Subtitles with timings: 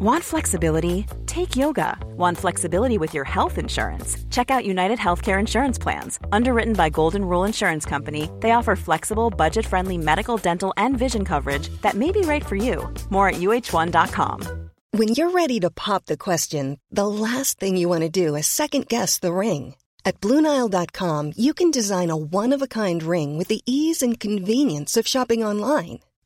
[0.00, 1.06] Want flexibility?
[1.26, 1.98] Take yoga.
[2.16, 4.16] Want flexibility with your health insurance?
[4.30, 6.20] Check out United Healthcare Insurance Plans.
[6.30, 11.24] Underwritten by Golden Rule Insurance Company, they offer flexible, budget friendly medical, dental, and vision
[11.24, 12.88] coverage that may be right for you.
[13.10, 14.70] More at uh1.com.
[14.92, 18.46] When you're ready to pop the question, the last thing you want to do is
[18.46, 19.74] second guess the ring.
[20.04, 24.20] At Bluenile.com, you can design a one of a kind ring with the ease and
[24.20, 25.98] convenience of shopping online.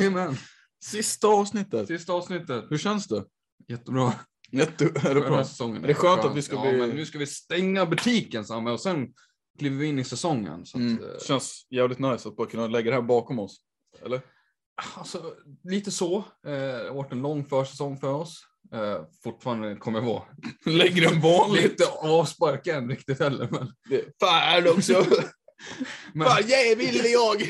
[0.00, 0.36] Jajamän.
[0.84, 1.86] Sista avsnittet.
[1.86, 2.64] Sista avsnittet.
[2.70, 3.24] Hur känns det?
[3.68, 4.12] Jättebra.
[4.52, 5.44] Jätte, är det För den här bra?
[5.44, 5.84] säsongen.
[5.84, 8.70] Är det skönt att vi ska ja, bli- men nu ska vi stänga butiken Samme
[8.70, 9.08] och sen
[9.58, 10.66] kliver vi in i säsongen.
[10.66, 11.02] Så att, Mm.
[11.04, 13.60] eh, Känns jävligt nice att bara kunna lägga det här bakom oss.
[14.04, 14.20] Eller?
[14.96, 15.34] Alltså,
[15.64, 16.16] lite så.
[16.18, 18.42] Eh, det har varit en lång försäsong för oss.
[18.74, 20.22] Eh, fortfarande kommer vara
[20.66, 21.62] Lägre än vanligt.
[21.62, 23.48] lite avspark än riktigt heller.
[23.50, 23.72] Men,
[24.20, 25.06] Fan också!
[26.14, 27.42] men Fan jävel är jag!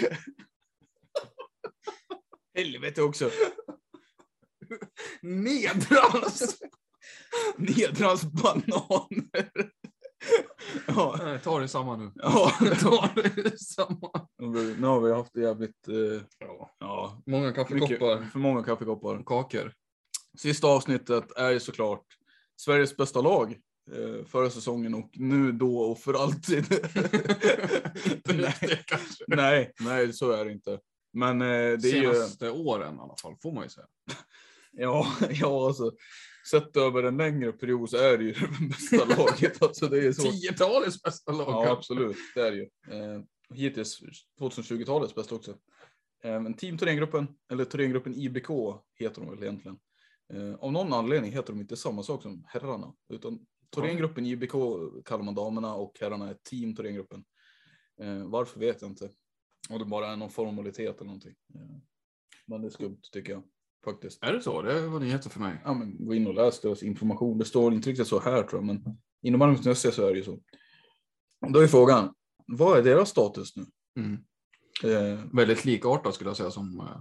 [2.54, 3.30] Helvete också.
[5.22, 6.60] nedrans!
[7.56, 9.50] Nedrans bananer.
[10.86, 11.38] ja.
[11.44, 12.12] Ta det samma nu.
[12.14, 12.52] ja.
[12.80, 14.28] ta det samma.
[14.78, 15.88] Nu har vi haft det jävligt...
[15.88, 16.22] Eh,
[16.80, 17.22] Ja.
[17.26, 19.14] Många mycket, kaffekoppar för många kaffekoppar.
[19.16, 19.72] och kakor.
[20.38, 22.04] Sista avsnittet är ju såklart
[22.56, 23.58] Sveriges bästa lag
[23.92, 26.64] eh, förra säsongen och nu då och för alltid.
[29.26, 30.78] Nej, nej, så är det inte.
[31.12, 32.14] Men eh, det är ju...
[32.14, 33.86] Senaste åren i alla fall, får man ju säga.
[34.72, 35.92] Ja, ja alltså.
[36.50, 39.62] Sett över en längre period så är det ju det bästa laget.
[39.62, 40.32] Alltså, det är så.
[40.32, 41.48] Tiotalets bästa lag.
[41.48, 42.16] Ja, absolut.
[42.34, 42.68] Det är det ju.
[42.90, 43.22] Eh,
[43.54, 44.02] hittills
[44.40, 45.50] 2020-talets bästa också.
[46.24, 48.48] Eh, men Team Thorengruppen, eller Thorengruppen IBK
[48.98, 49.78] heter de väl egentligen.
[50.32, 52.94] Eh, av någon anledning heter de inte samma sak som herrarna.
[53.08, 54.52] Utan Thorengruppen IBK
[55.04, 57.24] kallar man damerna och herrarna är Team Thorengruppen.
[58.00, 59.10] Eh, varför vet jag inte.
[59.70, 61.34] Och det bara är någon formalitet eller någonting.
[61.54, 61.76] Eh,
[62.46, 63.42] men det är skumt tycker jag.
[63.84, 64.24] Faktiskt.
[64.24, 64.62] Är det så?
[64.62, 65.60] Det var nyheter för mig.
[65.64, 67.38] Ja, men gå in och läs deras information.
[67.38, 70.24] Det står inte riktigt så här tror jag, men inom Malmö.se så är det ju
[70.24, 70.40] så.
[71.52, 72.14] Då är frågan,
[72.46, 73.66] vad är deras status nu?
[73.96, 74.18] Mm.
[74.84, 77.00] Eh, Väldigt likartat skulle jag säga som eh,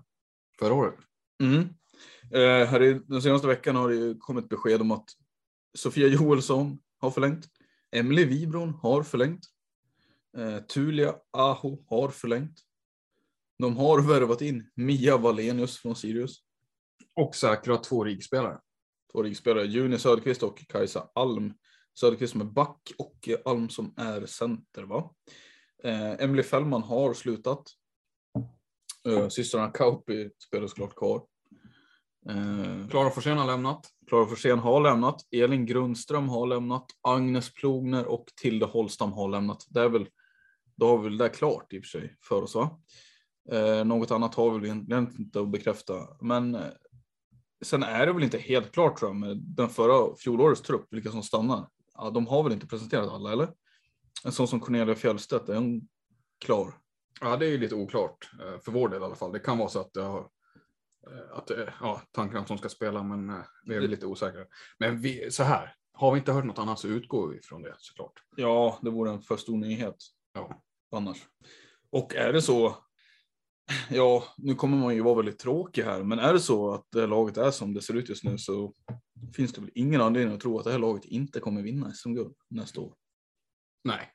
[0.60, 0.96] förra året.
[1.44, 1.60] mm.
[2.32, 5.06] eh, här i, den senaste veckan har det ju kommit besked om att
[5.78, 7.46] Sofia Joelsson har förlängt.
[7.92, 9.46] Emily Wibron har förlängt.
[10.38, 12.60] Eh, Tulia Aho har förlängt.
[13.60, 16.38] De har värvat in Mia Wallenius från Sirius.
[17.16, 18.60] Och säkra två rigspelare.
[19.12, 21.54] Två riksspelare, Juni Söderqvist och Kajsa Alm.
[22.00, 25.14] Söderqvist som är back och Alm som är center va?
[25.84, 27.64] Eh, Emily Fällman har slutat.
[29.08, 31.24] Eh, systrarna Kauppi spelar såklart kvar.
[32.30, 33.88] Eh, Klara Forsén har lämnat.
[34.08, 35.22] Klara Forsén har lämnat.
[35.32, 36.86] Elin Grundström har lämnat.
[37.02, 39.66] Agnes Plogner och Tilde Holstam har lämnat.
[39.70, 40.08] Det är väl,
[40.80, 42.80] då har vi väl det klart i och för sig för oss va?
[43.52, 45.94] Eh, något annat har vi väl egentligen inte att bekräfta.
[46.22, 46.62] Men eh,
[47.66, 51.12] sen är det väl inte helt klart tror jag med den förra fjolårets trupp, vilka
[51.12, 51.68] som stannar.
[51.96, 53.50] Ja, de har väl inte presenterat alla eller?
[54.26, 55.88] En sån som Cornelia Fjellstedt, är hon
[56.46, 56.74] klar?
[57.22, 58.30] Ja, det är ju lite oklart.
[58.42, 59.32] eh, För vår del i alla fall.
[59.32, 60.20] Det kan vara så att det har
[61.08, 64.06] eh, att, det- ja, tanken att de ska spela, men eh, vi är väl lite
[64.06, 64.46] osäkra.
[64.80, 67.76] Men vi, så här, har vi inte hört något annat så utgår vi från det
[67.78, 68.14] såklart.
[68.36, 69.96] Ja, det vore en för stor nyhet.
[70.34, 70.62] Ja.
[70.92, 71.18] Annars.
[71.92, 72.76] Och är det så,
[73.90, 77.00] ja, nu kommer man ju vara väldigt tråkig här, men är det så att det
[77.00, 78.74] här laget är som det ser ut just nu så
[79.36, 82.36] finns det väl ingen anledning att tro att det här laget inte kommer vinna SM-guld
[82.50, 82.94] nästa år.
[83.84, 84.14] Nej,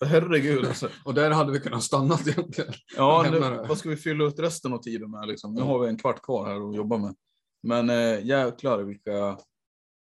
[0.00, 0.88] Herregud alltså.
[1.04, 2.72] Och där hade vi kunnat stanna egentligen.
[2.96, 3.38] Ja, nu,
[3.68, 5.54] vad ska vi fylla ut resten av tiden med liksom?
[5.54, 7.14] Nu har vi en kvart kvar här att jobba med.
[7.62, 9.38] Men eh, jäklar vilka...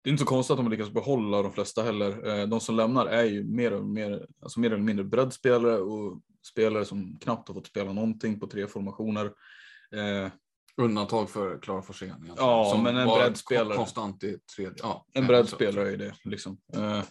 [0.03, 2.39] Det är inte så konstigt att de lyckas behålla de flesta heller.
[2.39, 6.21] Eh, de som lämnar är ju mer, och mer, alltså mer eller mindre breddspelare och
[6.51, 9.25] spelare som knappt har fått spela någonting på tre formationer.
[9.95, 10.31] Eh,
[10.77, 12.09] Undantag för Klara Forsén.
[12.09, 13.77] egentligen, Ja, som men en breddspelare.
[13.77, 14.73] Konstant i tredje.
[14.77, 16.57] Ja, En breddspelare är det liksom.
[16.75, 17.03] Eh,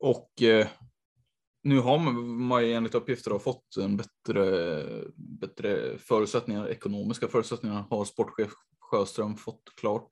[0.00, 0.30] och
[1.62, 4.84] nu har man, man ju enligt uppgifter har fått en bättre,
[5.16, 10.08] bättre förutsättningar, ekonomiska förutsättningar har sportchef Sjöström fått klart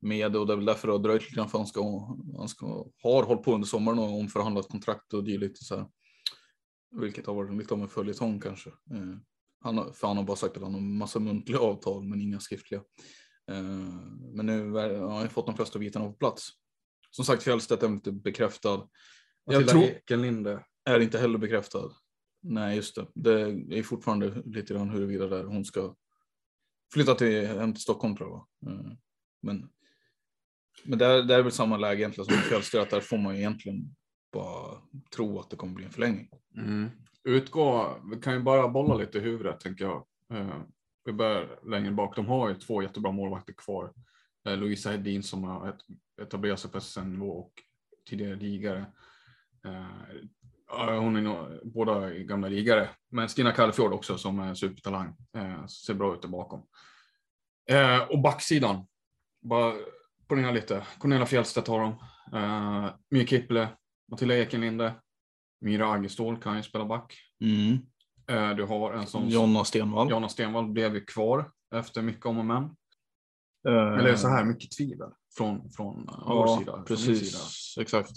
[0.00, 2.48] med och det är väl därför det har dröjt lite grann för han ska, han
[2.48, 2.66] ska,
[3.02, 5.86] har hållit på under sommaren och omförhandlat kontrakt och dylikt så här.
[7.00, 8.70] Vilket har varit lite av en följetong kanske.
[8.70, 9.16] Eh,
[9.60, 12.40] han har, för han har bara sagt att han har massa muntliga avtal men inga
[12.40, 12.82] skriftliga.
[13.50, 13.62] Eh,
[14.34, 16.48] men nu har ja, han fått de flesta bitarna på plats.
[17.10, 18.88] Som sagt, Fjällstedt är inte bekräftad.
[19.44, 20.64] Jag tror, Ekenlinde.
[20.84, 21.90] är inte heller bekräftad.
[22.42, 23.06] Nej, just det.
[23.14, 23.40] Det
[23.78, 25.94] är fortfarande lite grann huruvida där hon ska
[26.92, 28.72] flytta till, hem till Stockholm tror jag.
[28.72, 28.92] Eh,
[29.42, 29.68] Men,
[30.84, 33.34] men där, där är väl samma läge egentligen som i Fjällstedt, att där får man
[33.34, 33.96] ju egentligen
[34.32, 34.78] bara
[35.16, 36.28] tro att det kommer bli en förlängning.
[36.56, 36.90] Mm.
[37.24, 40.06] Utgå, vi kan ju bara bolla lite i huvudet tänker jag.
[40.32, 40.60] Eh,
[41.04, 42.16] vi börjar längre bak.
[42.16, 43.92] De har ju två jättebra målvakter kvar.
[44.48, 47.52] Eh, Louisa Hedin som har et- etablerat sig på SSN-nivå och
[48.08, 48.86] tidigare ligare.
[49.64, 52.88] Eh, hon är nog båda är gamla ligare.
[53.10, 55.16] Men Stina Kallefjord också som är supertalang.
[55.36, 56.62] Eh, ser bra ut där bakom.
[57.70, 58.86] Eh, och backsidan.
[59.42, 59.74] Bara
[60.30, 60.86] ponera lite.
[60.98, 61.90] Cornelia Fjällstedt har de.
[62.38, 63.68] Eh, Mia Kipple,
[64.10, 64.94] Matilda Ekenlinde.
[65.60, 67.14] Myra Aggestål kan ju spela back.
[68.30, 70.10] Eh, Du har en som Jonna Stenvall.
[70.10, 72.62] Jonna Stenvall blev ju kvar efter mycket om och men.
[73.68, 76.72] Eh, Eller så här, mycket tvivel från, från vår Ja, sida.
[76.72, 77.32] från min precis.
[77.74, 77.82] sida.
[77.82, 78.10] Exakt.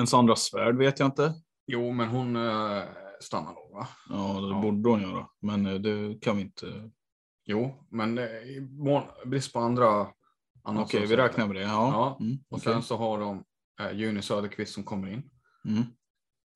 [0.00, 1.32] En Sandra Svärd vet jag inte.
[1.66, 2.82] Jo, men hon eh,
[3.20, 3.88] stannar nog va?
[4.08, 4.60] Ja, det Ja.
[4.62, 5.26] borde hon göra.
[5.40, 6.90] Men det kan vi inte.
[7.48, 8.68] Jo, men i
[9.26, 10.06] brist på andra.
[10.66, 11.62] Okej, så- vi räknar med det.
[11.62, 11.68] Ja.
[11.68, 12.72] Ja, Mm, Och okej.
[12.72, 13.44] sen så har de
[13.80, 15.30] eh, Juni Söderqvist som kommer in.
[15.64, 15.82] Mm.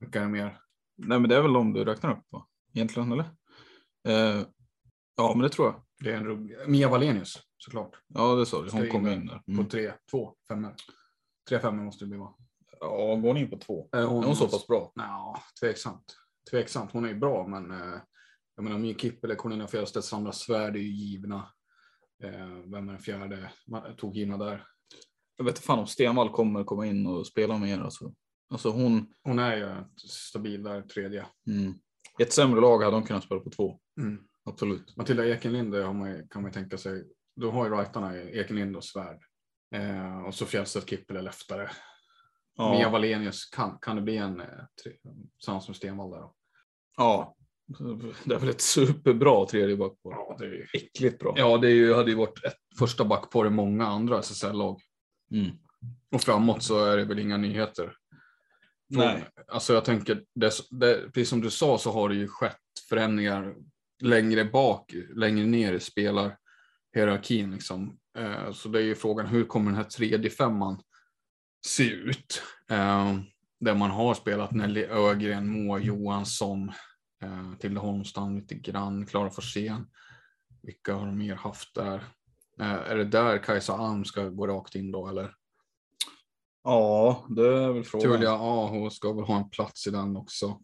[0.00, 0.60] Vilka är det mer?
[0.96, 2.46] Nej, men det är väl de du räknar upp va?
[2.74, 3.24] Egentligen, eller?
[4.08, 4.42] Eh,
[5.16, 5.82] ja, men det tror jag.
[6.04, 6.56] Det är en ruggig.
[6.66, 7.90] Mia Wallenius såklart.
[8.06, 8.70] Ja, det sa du.
[8.70, 9.38] Hon in kom där in där.
[9.38, 9.68] På Mm.
[9.68, 10.74] tre, två femmor.
[11.48, 12.34] Tre femmor måste det bli va?
[12.80, 13.88] Ja, går hon in på två?
[13.92, 14.92] Är Är hon så pass bra?
[14.94, 16.16] Ja, tveksamt.
[16.50, 16.92] Tveksamt.
[16.92, 17.98] Hon är ju bra, men eh,
[18.56, 21.50] jag menar Mia Kipp eller Cornelia Fjellstedt, Sandra Svärd är ju givna.
[22.22, 23.52] Eh, vem är den fjärde?
[23.66, 24.66] Man tog givna där.
[25.36, 27.80] Jag vet inte fan om Stenvall kommer komma in och spela mer.
[27.80, 28.14] Alltså,
[28.50, 31.26] alltså hon, Hon är ju stabil där, tredje.
[31.46, 31.74] mm.
[32.18, 33.80] I ett sämre lag hade hon kunnat spela på två.
[34.00, 34.22] Mm.
[34.44, 34.96] Absolut.
[34.96, 37.04] Matilda Ekenlinde har man, kan man tänka sig.
[37.36, 39.18] Då har ju rightarna Ekenlinde och Svärd.
[39.74, 41.70] Eh, och så Fjellstedt, Kipp eller Leftare.
[42.56, 42.72] Ja.
[42.72, 44.46] Mia Wallenius, kan, kan det bli en eh,
[45.44, 46.34] samma som Stenvall där då?
[46.96, 47.36] ja.
[48.24, 50.10] Det är väl ett superbra tredje backpar.
[50.10, 51.34] Ja, det är ju Äckligt bra.
[51.36, 54.80] Ja, det är ju, hade ju varit ett första backpar i många andra SSL-lag.
[55.32, 55.50] Mm.
[56.12, 57.92] Och framåt så är det väl inga nyheter.
[58.88, 59.24] Nej.
[59.48, 62.56] Alltså jag tänker, det, det, precis som du sa så har det ju skett
[62.88, 63.54] förändringar
[64.02, 67.50] längre bak, längre ner i spelarhierarkin.
[67.52, 67.98] Liksom.
[68.18, 70.82] Eh, så det är ju frågan, hur kommer den här tredje femman
[71.66, 72.42] se ut?
[72.70, 73.18] Eh,
[73.60, 76.72] där man har spelat Nelly Ögren, Moa Johansson,
[77.22, 79.86] eh, Tilde Holmstrand lite grann, Klara Forsén.
[80.62, 82.04] Vilka har de mer haft där?
[82.60, 85.34] Eh, är det där Kajsa Alm ska gå rakt in då eller?
[86.64, 88.12] Ja, det är väl frågan.
[88.12, 90.60] Tulia Aho ska väl ha en plats i den också.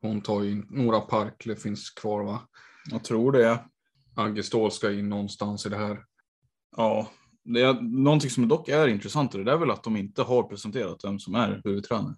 [0.00, 2.48] Hon tar ju in, Nora Parkle finns kvar va?
[2.90, 3.64] Jag tror det.
[4.16, 6.04] Agge Ståhl ska in någonstans i det här.
[6.76, 7.10] Ja,
[7.44, 11.04] det är, någonting som dock är intressant det är väl att de inte har presenterat
[11.04, 12.16] vem som är huvudtränare.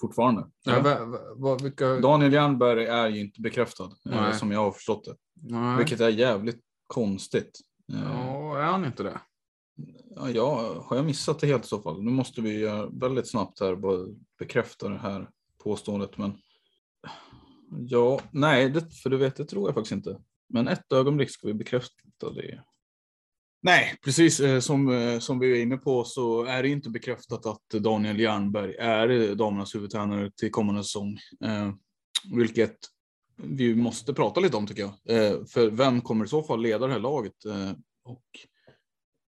[0.00, 0.50] Fortfarande.
[0.64, 0.98] Ja, va,
[1.36, 2.00] va, vilka...
[2.00, 4.34] Daniel Jernberg är ju inte bekräftad eh, Nej.
[4.34, 5.16] som jag har förstått det.
[5.34, 5.76] Nej.
[5.78, 7.60] Vilket är jävligt konstigt.
[7.92, 9.20] Eh, Ja, är han inte det?
[10.34, 12.02] Ja, har jag missat det helt i så fall?
[12.02, 14.06] Nu måste vi göra väldigt snabbt här bara
[14.38, 15.30] bekräfta det här
[15.62, 16.18] påståendet.
[16.18, 16.38] Men
[17.70, 20.20] ja, nej, det, för du vet, det tror jag faktiskt inte.
[20.48, 22.62] Men ett ögonblick ska vi bekräfta det.
[23.66, 27.46] Nej, precis eh, som, eh, som vi är inne på så är det inte bekräftat
[27.46, 31.18] att Daniel Jernberg är eh, damernas huvudtränare till kommande säsong.
[31.44, 31.72] Eh,
[32.34, 32.76] vilket
[33.36, 35.16] vi måste prata lite om tycker jag.
[35.16, 37.44] Eh, för vem kommer i så fall leda det här laget?
[37.44, 37.70] Eh,
[38.04, 38.24] och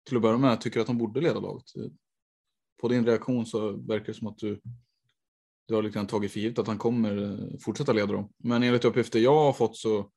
[0.06, 1.66] till att börja med tycker du att de borde leda laget.
[2.80, 4.60] På din reaktion så verkar det som att du,
[5.68, 8.32] du har liksom tagit för givet att han kommer fortsätta leda dem.
[8.36, 10.10] Men enligt uppgifter jag har fått så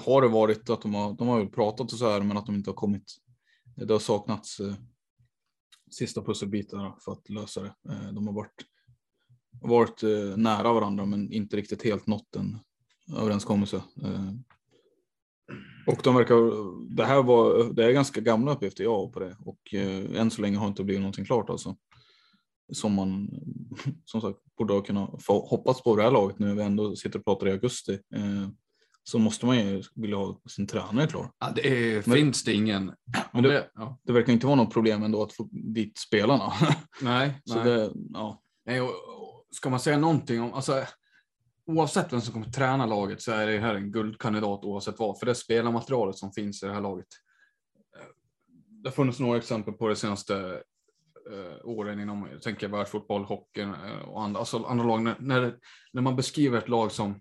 [0.00, 2.54] har det varit att de har, de har pratat och så här men att de
[2.54, 3.16] inte har kommit.
[3.86, 4.74] Det har saknats eh,
[5.90, 7.74] sista pusselbitarna för att lösa det.
[7.88, 8.64] Eh, de har varit
[9.60, 12.58] varit eh, nära varandra men inte riktigt helt nått en
[13.18, 13.76] överenskommelse.
[13.76, 14.32] Eh,
[15.86, 16.36] och de verkar,
[16.96, 20.30] det här var, det är ganska gamla uppgifter jag har på det och eh, än
[20.30, 21.76] så länge har inte blivit någonting klart alltså.
[22.72, 23.28] Som man
[24.04, 26.96] som sagt borde ha kunnat få hoppats på det här laget nu när vi ändå
[26.96, 27.92] sitter och pratar i augusti.
[27.92, 28.48] Eh,
[29.04, 31.30] så måste man ju vilja ha sin tränare klar.
[31.38, 32.92] Ja, det är, Men- finns det ingen.
[33.32, 33.98] Men det, ja.
[34.02, 36.52] Det verkar inte vara något problem ändå att få dit spelarna.
[37.02, 37.64] Nej, så nej.
[37.64, 38.42] det, ja.
[38.66, 40.84] nej och, och, ska man säga någonting om, alltså,
[41.66, 45.26] oavsett vem som kommer träna laget så är det här en guldkandidat oavsett vad, för
[45.26, 47.06] det spelarmaterialet som finns i det här laget.
[47.98, 48.06] Eh,
[48.82, 50.62] Det har funnits några exempel på det senaste
[51.32, 55.02] eh, åren inom, jag tänker världsfotboll, hockeyn eh, och andra, alltså andra lag.
[55.02, 55.16] När,
[55.92, 57.20] när, man beskriver ett lag som,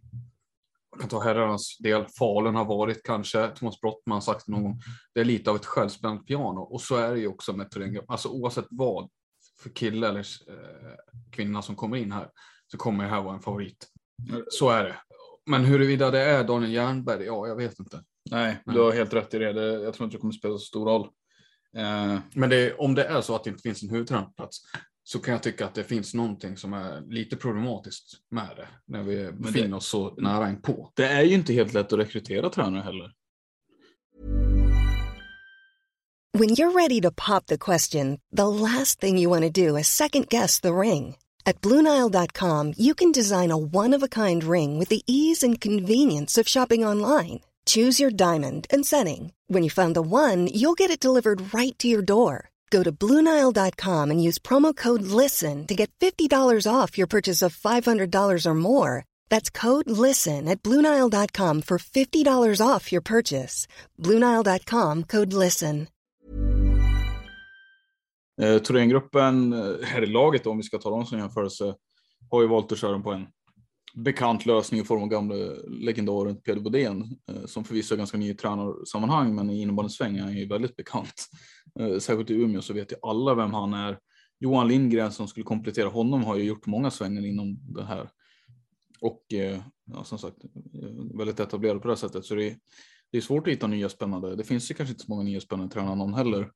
[1.00, 4.82] kan ta herrarnas del, Falun har varit kanske, Thomas Brottman har sagt det någon gång,
[5.14, 8.10] det är lite av ett självspänt piano och så är det ju också med Thorengruppen.
[8.12, 9.10] Alltså oavsett vad
[9.62, 10.96] för kille eller eh,
[11.32, 12.30] kvinna som kommer in här
[12.72, 13.88] så kommer det här vara en favorit.
[14.50, 14.96] Så är det.
[15.46, 18.04] Men huruvida det är Daniel Jernberg, ja, jag vet inte.
[18.32, 19.54] Nej, du har helt rätt i det.
[19.54, 19.84] det.
[19.84, 21.08] Jag tror inte det kommer spela så stor roll.
[21.78, 24.58] Eh, Men det, om det är så att det inte finns en huvudtränare på plats
[25.12, 29.04] så kan jag tycka att det finns någonting som är lite problematiskt med det när
[29.04, 30.92] vi befinner oss så nära in på.
[30.96, 33.12] det är ju inte helt lätt att rekrytera tränare heller.
[36.34, 39.88] When you're ready to pop the question, the last thing you want to do is
[39.88, 41.16] second guess the ring.
[41.46, 45.62] At Bluenile.com, you can design a one of a kind ring with the ease and
[45.62, 47.40] convenience of shopping online.
[47.66, 49.32] Choose your diamond and setting.
[49.48, 52.49] When you find the one, you'll get it delivered right to your door.
[52.70, 57.56] Go to Bluenile.com and use promo code LISTEN to get $50 off your purchase of
[57.56, 59.06] $500 or more.
[59.30, 63.68] That's code LISTEN at Bluenile.com for $50 off your purchase.
[63.98, 65.88] Bluenile.com code LISTEN.
[68.42, 71.76] Eh, Thorengruppen, eh, här i laget då, om vi ska ta dem som jämförelse,
[72.32, 73.28] har ju valt att köra dem på en
[74.04, 75.36] bekant lösning i form av gamla
[75.68, 80.22] legendaren Peder Bodén, eh, som förvisso är ganska ny i tränarsammanhang, men i innebandysväng är
[80.22, 81.14] han ju väldigt bekant.
[81.80, 84.00] Eh, särskilt i Umeå så vet ju alla vem han är.
[84.40, 88.10] Johan Lindgren som skulle komplettera honom har ju gjort många svängar inom det här.
[89.02, 90.38] Och eh, ja, som sagt,
[91.18, 92.26] väldigt etablerad på det sättet.
[92.26, 92.58] Så det är,
[93.12, 94.36] det är svårt att hitta nya spännande.
[94.36, 96.52] Det finns ju kanske inte så många nya spännande tränare någon heller.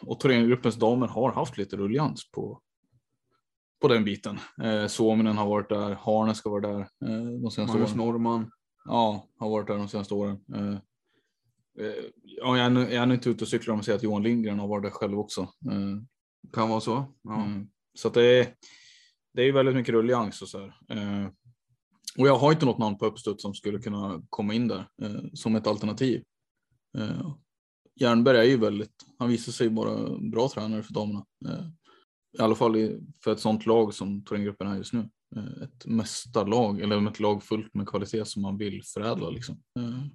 [0.00, 2.60] Och Thorengruppens damer har haft lite ruljans på,
[3.84, 4.38] på den biten.
[4.62, 7.96] Eh, Suominen har varit där, Harnes ska vara där eh, de senaste Magnus åren.
[8.06, 8.50] Norman.
[8.84, 10.38] Ja, har varit där de senaste åren.
[10.54, 10.74] Eh,
[11.86, 14.02] eh, ja, jag, är, nu- jag är inte ute och cyklar om att säga att
[14.02, 15.40] Johan Lindgren har varit där själv också.
[15.40, 15.98] Eh,
[16.52, 17.04] Kan vara så.
[17.22, 17.44] Ja.
[17.44, 17.68] Mm.
[17.94, 18.46] Så det är,
[19.34, 20.66] det är ju väldigt mycket rullians och så här.
[20.90, 21.28] Eh,
[22.18, 25.20] och jag har inte något namn på uppstuds som skulle kunna komma in där eh,
[25.34, 26.22] som ett alternativ.
[26.98, 27.34] Eh,
[28.00, 31.26] Jernberg är ju väldigt, han visar sig vara bra tränare för damerna.
[32.38, 35.08] I alla fall för ett sånt lag som Thorengruppen är just nu.
[35.36, 39.30] Eh, ett mästarlag, eller ett lag fullt med kvalitet som man vill förädla.
[39.30, 39.62] Liksom.
[39.78, 40.06] Eh,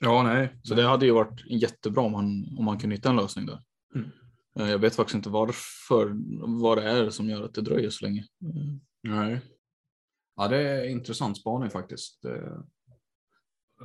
[0.00, 0.56] ja, nej.
[0.62, 3.62] så det hade ju varit jättebra om man, om man kunde hitta en lösning där.
[3.94, 4.10] Mm.
[4.58, 6.12] Eh, Jag vet faktiskt inte varför,
[6.60, 8.26] vad det är som gör att det dröjer så länge.
[9.02, 9.40] Nej.
[10.36, 12.24] Ja, det är intressant spaning faktiskt.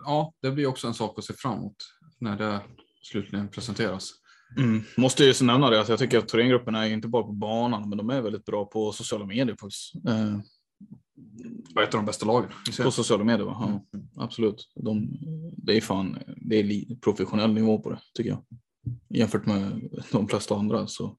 [0.06, 1.76] Ja, det blir också en sak att se fram emot
[2.20, 2.62] när det
[3.02, 4.12] slutligen presenteras.
[4.58, 4.82] Mm.
[4.98, 7.90] Måste ju så nämna det att jag tycker att Thorengruppen är inte bara på banan,
[7.90, 9.96] men de är väldigt bra på sociala medier faktiskt.
[10.08, 10.36] Eh,
[11.84, 12.50] ett av de bästa lagen.
[12.84, 13.82] på sociala medier, va?
[13.92, 14.72] Ja, absolut.
[14.76, 15.08] De,
[15.58, 18.44] det är fan, det är professionell nivå på det tycker jag.
[19.10, 21.16] Jämfört med de flesta andra så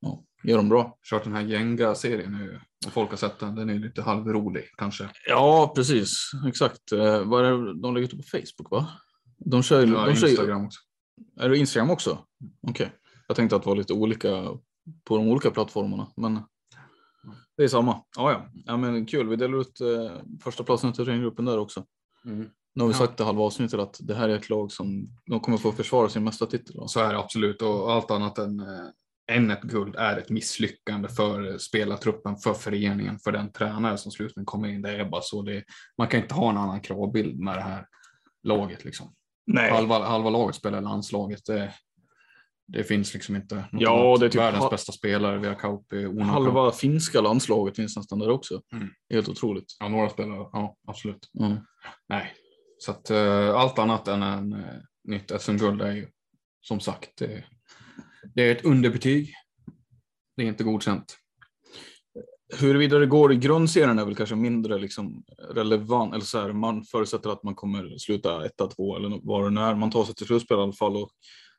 [0.00, 0.98] ja, gör de bra.
[1.10, 3.54] Kört den här Jenga-serien nu och folk har sett den.
[3.54, 5.08] Den är lite halvrolig kanske.
[5.28, 6.30] Ja, precis.
[6.48, 6.92] Exakt.
[6.92, 8.88] Eh, vad är det de lägger ut på Facebook, va?
[9.38, 10.80] De kör, ju- Ja, de kör, Instagram också.
[11.36, 12.18] Är det Instagram också?
[12.68, 12.92] Okej.
[13.26, 14.28] Jag tänkte att det var lite olika
[15.04, 16.40] på de olika plattformarna, men
[17.56, 18.02] det är samma.
[18.16, 18.48] Ja, ja.
[18.64, 19.28] ja men kul.
[19.28, 21.84] Vi delar ut eh, första platsen till Thorengruppen där också.
[22.24, 22.50] Mm.
[22.74, 22.98] Nu har vi Ja.
[22.98, 26.08] sagt i halva avsnittet att det här är ett lag som de kommer få försvara
[26.08, 26.88] sin mesta titel.
[26.88, 31.08] Så är det absolut och allt annat än, eh, än ett guld är ett misslyckande
[31.08, 34.82] för eh, spelartruppen, för föreningen, för den tränare som slutligen kommer in.
[34.82, 35.42] Det är bara så.
[35.42, 35.64] Det,
[35.98, 37.86] man kan inte ha en annan kravbild med det här
[38.42, 38.84] laget.
[38.84, 39.14] Liksom.
[39.48, 39.70] Nej.
[39.70, 41.44] Halva, halva laget spelar i landslaget.
[41.44, 41.74] Det,
[42.66, 43.64] det finns liksom inte.
[43.72, 44.20] Ja, annat.
[44.20, 46.24] det är typ Världens bästa spelare, vi har Kauppi, Ona.
[46.24, 48.60] Halva finska landslaget finns nästan där också.
[48.72, 48.88] Mm.
[49.10, 49.76] Helt otroligt.
[49.80, 51.30] Ja, några spelare, ja absolut.
[51.40, 51.58] Mm.
[52.08, 52.32] Nej,
[52.78, 54.60] så att uh, allt annat än en uh,
[55.04, 56.08] nytt SM-guld är ju
[56.60, 57.44] som sagt, det,
[58.34, 59.32] det är ett underbetyg.
[60.36, 61.16] Det är inte godkänt.
[62.56, 66.14] Huruvida det går i grundserien är väl kanske mindre liksom relevant.
[66.14, 69.60] Eller så här, man förutsätter att man kommer sluta etta, två eller vad det nu
[69.60, 69.74] är.
[69.74, 71.10] Man tar sig till slutspel i alla fall och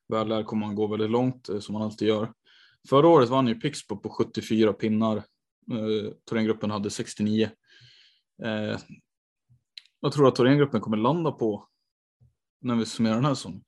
[0.08, 2.32] väl där kommer man gå väldigt långt eh, som man alltid gör.
[2.90, 5.24] Förra året vann ju Pixbo på 74 pinnar
[5.72, 7.50] Eh, Thorengruppen hade 69.
[8.44, 8.80] Eh,
[10.00, 11.68] vad tror du att Thorengruppen kommer landa på
[12.62, 13.64] när vi summerar den här säsongen?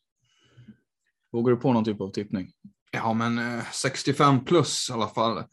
[1.31, 2.51] Vågar du på någon typ av tippning?
[2.91, 5.43] Ja, men eh, 65 plus i alla fall.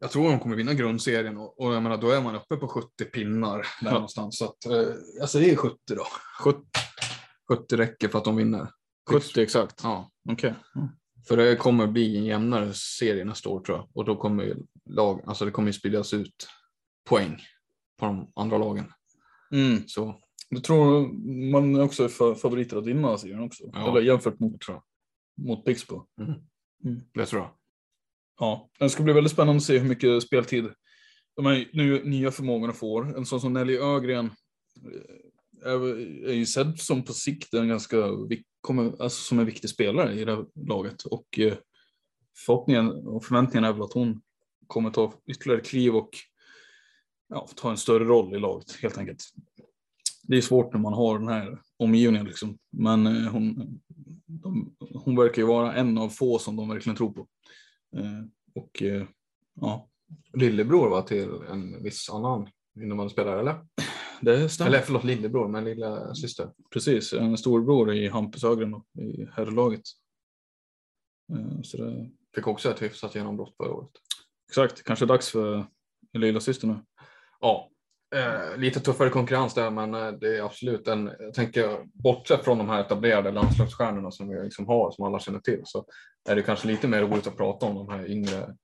[0.00, 2.68] Jag tror de kommer vinna grundserien och, och jag menar, då är man uppe på
[2.68, 4.38] 70 pinnar där någonstans.
[4.38, 6.04] Så att, eh, jag säger 70 då.
[6.44, 6.60] 70,
[7.48, 8.70] 70 räcker för att de vinner.
[9.10, 9.80] 70 exakt.
[9.82, 10.54] Ja, Okej.
[11.28, 13.88] för det kommer bli en jämnare serie nästa år tror jag.
[13.94, 14.56] Och då kommer ju
[14.90, 16.46] lag, alltså det kommer ju spridas ut
[17.08, 17.40] poäng
[17.98, 18.92] på de andra lagen.
[19.52, 19.88] Mm.
[19.88, 21.08] Så Du tror
[21.52, 23.64] man också är fa- favoriter att vinna serien också?
[23.72, 23.90] Ja.
[23.90, 25.46] Eller jämfört mot, tror jag.
[25.46, 26.06] mot Pixbo?
[27.14, 27.50] Det tror jag.
[28.40, 30.64] Ja, det ska bli väldigt spännande att se hur mycket speltid
[31.36, 33.16] de här nu, nya förmågorna får.
[33.16, 34.26] En sån som Nelly Ögren
[35.64, 37.96] eh, är, är ju sedd som på sikt en ganska
[38.60, 41.02] kommer, alltså som en viktig spelare i det här laget.
[41.02, 41.54] Och eh,
[42.46, 44.20] förhoppningen och förväntningen är väl att hon
[44.66, 46.10] kommer ta ytterligare kliv och
[47.28, 49.22] ja, ta en större roll i laget helt enkelt.
[50.22, 52.58] Det är svårt när man har den här omgivningen liksom.
[52.72, 53.80] Men eh, hon,
[54.26, 57.26] de, hon verkar ju vara en av få som de verkligen tror på.
[57.96, 59.06] Eh, och eh,
[59.60, 59.88] ja,
[60.32, 62.48] Lillebror var till en viss annan
[62.80, 63.66] innebandyspelare eller?
[64.20, 64.70] det stämmer.
[64.70, 66.52] Eller förlåt, lillebror, men lilla syster.
[66.72, 69.82] Precis, en storbror i Hampus Ögren i herrlaget.
[71.32, 73.90] Eh, Så det, Fick också ett hyfsat genombrott förra året.
[74.48, 75.66] exakt, kanske dags för
[76.12, 76.76] lilla syster nu.
[77.40, 77.70] Ja,
[78.14, 82.58] eh, lite tuffare konkurrens där, men eh, det är absolut en, jag tänker bortsett från
[82.58, 85.84] de här etablerade landslagsstjärnorna som vi liksom har, som alla känner till, så
[86.28, 88.54] är det kanske lite mer roligt att prata om de här yngre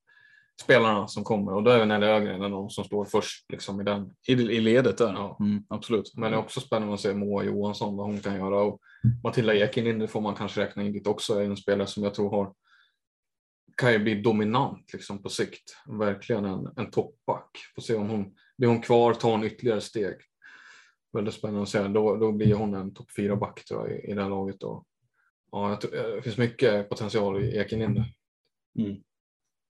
[0.63, 3.85] spelarna som kommer och då är väl Nelly Ögren de som står först liksom i
[3.85, 4.11] den.
[4.29, 5.37] I, i ledet där, Ja.
[5.41, 6.13] mm, absolut.
[6.17, 8.81] Men det är också spännande att se Moa Johansson, vad hon kan göra och
[9.25, 12.31] Matilda Ekinlinde får man kanske räkna in dit också, är en spelare som jag tror
[12.31, 12.53] har
[13.77, 15.77] kan ju bli dominant liksom på sikt.
[15.87, 17.51] Verkligen en, en toppback.
[17.75, 20.15] Får se om hon blir hon kvar, tar hon ytterligare steg.
[21.13, 21.89] Väldigt spännande att se.
[21.89, 24.63] Då, då blir hon en topp fyra back tror jag i, i det här laget.
[24.63, 24.87] Och,
[25.53, 28.05] ja, tror- det finns mycket potential i Ekinlinde.
[28.79, 28.97] Mm.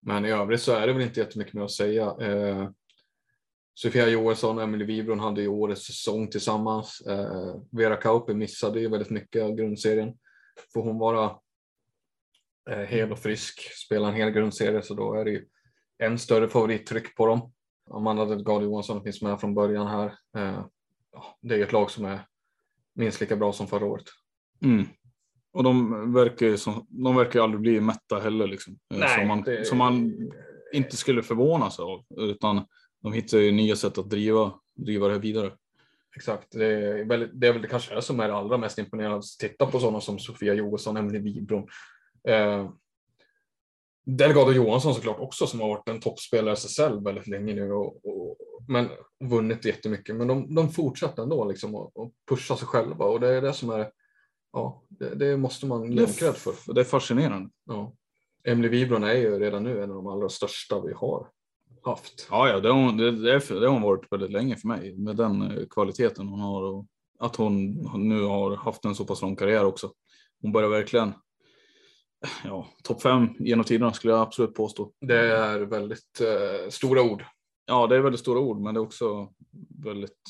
[0.01, 2.17] Men i övrigt så är det väl inte jättemycket mer att säga.
[2.21, 2.71] Eh,
[3.75, 7.01] Sofia Johansson och Emelie Wibron hade ju årets säsong tillsammans.
[7.01, 10.19] Eh, Vera Kauppi missade ju väldigt mycket av grundserien.
[10.75, 11.39] Får hon vara
[12.71, 15.47] eh, hel och frisk, spela en hel grundserie så då är det ju
[15.99, 17.53] än större favorittryck på dem.
[17.91, 20.07] Amanda Delgado Johansson finns med från början här.
[20.37, 20.65] Eh,
[21.43, 22.21] det är ett lag som är
[22.95, 24.05] minst lika bra som förra året.
[24.63, 24.87] Mm.
[25.53, 28.79] Och de verkar ju som, de verkar aldrig bli mätta heller liksom.
[28.95, 30.13] Eh, som, man, det- som man
[30.73, 32.05] inte skulle förvåna sig av.
[32.17, 32.67] Utan
[33.03, 35.53] de hittar ju nya sätt att driva, driva det här vidare.
[36.17, 38.79] Exakt, det är, väl, det är väl det kanske det som är det allra mest
[38.79, 39.17] imponerande.
[39.19, 41.67] att Titta på sådana som Sofia Johansson, Emelie Wibron.
[42.29, 42.71] Eh,
[44.07, 48.07] Delgado Johansson såklart också som har varit en toppspelare i SSL väldigt länge nu och,
[48.07, 48.37] och,
[48.69, 48.89] men
[49.25, 50.17] vunnit jättemycket.
[50.17, 53.53] Men de, de fortsätter ändå liksom och, och pusha sig själva och det är det
[53.53, 53.91] som är,
[54.53, 56.75] ja, det, det måste man cred för.
[56.75, 57.51] det är fascinerande.
[57.65, 57.93] Ja.
[58.45, 61.29] Emelie Wibron är ju redan nu en av de allra största vi har
[61.83, 62.29] haft.
[62.31, 64.97] Ja, ja det, har hon, det, det har hon varit väldigt länge för mig.
[64.97, 66.87] Med den eh, kvaliteten hon har och
[67.19, 67.73] att hon
[68.09, 69.93] nu har haft en så pass lång karriär också.
[70.43, 71.15] Hon börjar verkligen,
[72.45, 74.93] ja, topp fem genom tiderna skulle jag absolut påstå.
[75.01, 77.25] Det är väldigt eh, stora ord.
[77.67, 79.33] Ja, det är väldigt stora ord, men det är också
[79.85, 80.21] väldigt,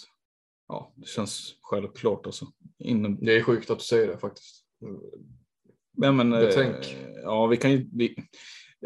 [0.68, 2.46] ja, det känns självklart alltså.
[2.78, 4.64] Inom, Det är sjukt att du säger det faktiskt.
[5.96, 6.74] men, men, eh,
[7.22, 8.16] ja, vi kan ju, vi,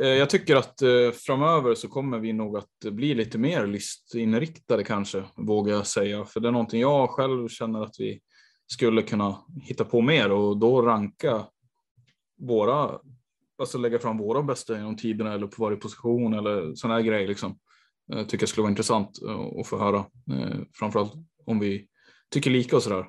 [0.00, 4.84] eh, jag tycker att eh, framöver så kommer vi nog att bli lite mer listinriktade
[4.84, 6.24] kanske, vågar jag säga.
[6.24, 8.20] För det är någonting jag själv känner att vi
[8.72, 11.46] skulle kunna hitta på mer och då ranka
[12.40, 12.98] våra,
[13.58, 17.28] alltså lägga fram våra bästa genom tiderna eller på varje position eller sådana här grejer
[17.28, 17.58] liksom.
[18.06, 19.98] Jag tycker jag skulle vara intressant eh, att få höra,
[20.32, 21.12] eh, framförallt
[21.44, 21.86] om vi
[22.30, 23.06] tycker lika och sådär.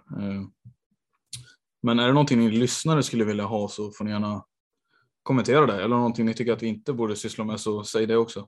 [1.83, 4.45] Men är det någonting ni lyssnare skulle vilja ha så får ni gärna
[5.23, 5.83] kommentera det.
[5.83, 8.47] Eller någonting ni tycker att vi inte borde syssla med så säg det också.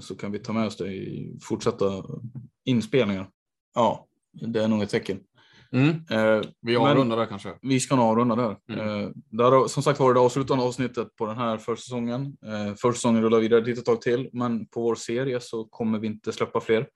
[0.00, 2.04] Så kan vi ta med oss det i fortsatta
[2.64, 3.30] inspelningar.
[3.74, 5.20] Ja, det är nog ett tecken.
[5.72, 7.54] Eh, Vi avrundar där kanske.
[7.62, 8.56] vi ska nog avrunda där.
[8.68, 9.12] Mm.
[9.38, 12.36] Eh, har som sagt varit det avslutande avsnittet på den här försäsongen.
[12.46, 16.06] Eh, försäsongen rullar vidare ett litet tag till, men på vår serie så kommer vi
[16.06, 16.88] inte släppa fler.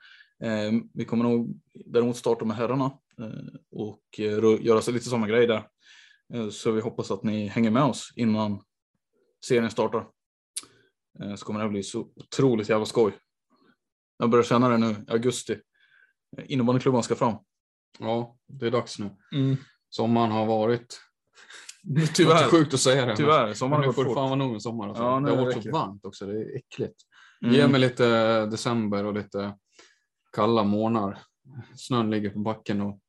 [0.43, 2.85] Eh, vi kommer nog däremot starta med herrarna
[3.21, 5.69] eh, och eh, göra så lite samma grej där.
[6.51, 8.63] Så vi hoppas att ni hänger med oss innan
[9.47, 10.07] serien startar.
[11.37, 13.13] Så kommer det här bli så otroligt jävla skoj.
[14.19, 15.57] Jag börjar känna det nu i augusti.
[16.47, 17.35] Innebandyklubban ska fram.
[17.99, 19.11] Ja, det är dags nu.
[19.91, 21.01] Sommaren har varit...
[21.83, 22.49] Det är Tyvärr.
[22.49, 23.17] sjukt att säga det.
[23.17, 24.15] Tyvärr, sommaren har gått det fort.
[24.15, 24.89] fan vara nog med sommar.
[24.89, 25.03] Alltså.
[25.03, 26.27] Ja, det har det varit så varmt också.
[26.27, 26.95] Det är äckligt.
[27.41, 27.73] Ge Mm.
[27.73, 28.07] mig lite
[28.47, 29.55] december och lite
[30.37, 31.19] kalla månader.
[31.77, 33.01] Snön ligger på backen och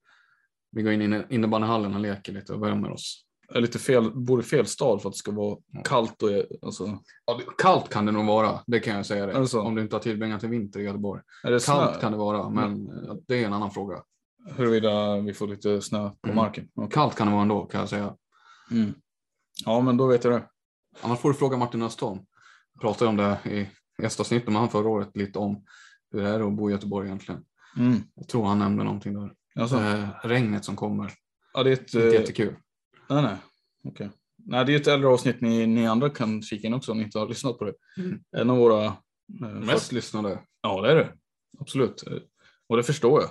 [0.71, 3.23] vi går in i innebandyhallen och leker lite och värmer oss.
[3.53, 6.29] Är lite fel, bor i fel stad för att det ska vara kallt och
[6.61, 9.35] alltså, Ja, det- kallt kan det nog vara, det kan jag säga dig.
[9.35, 9.61] Är det så?
[9.61, 11.21] Om du inte har tillbringat en vinter i Göteborg.
[11.43, 12.01] är det Kallt snö?
[12.01, 14.03] kan det vara, men eh, det är en annan fråga.
[14.55, 16.35] Huruvida vi får lite snö på Mm.
[16.35, 16.67] marken.
[16.75, 16.91] Okej.
[16.91, 18.15] Kallt kan det vara ändå, kan jag säga.
[18.71, 18.93] Mm.
[19.65, 20.47] Ja, men då vet jag det.
[21.01, 22.19] Annars får du fråga Martin Östholm.
[22.73, 23.69] Jag pratade om det i
[24.03, 25.65] gästavsnittet med han förra året, lite om
[26.11, 27.43] hur det är att bo i Göteborg egentligen.
[27.77, 27.97] Mm.
[28.15, 29.33] Jag tror han nämnde någonting där.
[29.59, 31.13] Alltså, Eh, regnet som kommer,
[31.53, 31.93] ja, det är ett...
[31.93, 32.55] inte eh, jättekul.
[33.09, 33.35] Nej, nej.
[33.83, 34.09] Okej.
[34.45, 37.03] Nej, det är ett äldre avsnitt ni, ni andra kan kika in också om ni
[37.03, 37.73] inte har lyssnat på det.
[37.97, 38.19] Mm.
[38.37, 38.85] En av våra...
[38.85, 38.93] Eh,
[39.49, 40.39] Mest lyssnade.
[40.61, 41.13] Ja, det är det.
[41.59, 42.07] Absolut.
[42.07, 42.13] Eh,
[42.67, 43.29] Och det förstår jag.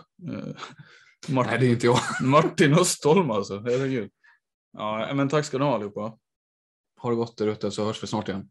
[1.28, 1.98] Martin, Nej, det är inte jag.
[2.22, 3.60] Martin Östholm alltså.
[3.60, 4.10] Herregud.
[4.72, 6.18] Ja, men tack ska ni ha allihopa.
[7.00, 8.50] Har det gott där ute så hörs vi snart igen.